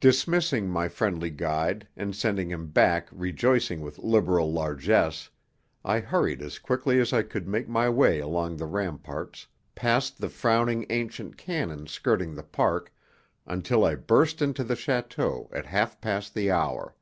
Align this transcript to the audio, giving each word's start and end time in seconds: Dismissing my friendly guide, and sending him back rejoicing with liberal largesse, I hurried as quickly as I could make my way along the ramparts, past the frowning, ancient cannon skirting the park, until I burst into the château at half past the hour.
Dismissing 0.00 0.70
my 0.70 0.88
friendly 0.88 1.28
guide, 1.28 1.86
and 1.94 2.16
sending 2.16 2.50
him 2.50 2.68
back 2.68 3.06
rejoicing 3.12 3.82
with 3.82 3.98
liberal 3.98 4.50
largesse, 4.50 5.28
I 5.84 6.00
hurried 6.00 6.40
as 6.40 6.58
quickly 6.58 6.98
as 6.98 7.12
I 7.12 7.22
could 7.22 7.46
make 7.46 7.68
my 7.68 7.90
way 7.90 8.18
along 8.18 8.56
the 8.56 8.64
ramparts, 8.64 9.46
past 9.74 10.22
the 10.22 10.30
frowning, 10.30 10.86
ancient 10.88 11.36
cannon 11.36 11.86
skirting 11.86 12.34
the 12.34 12.42
park, 12.42 12.94
until 13.46 13.84
I 13.84 13.94
burst 13.94 14.40
into 14.40 14.64
the 14.64 14.72
château 14.74 15.54
at 15.54 15.66
half 15.66 16.00
past 16.00 16.32
the 16.32 16.50
hour. 16.50 16.96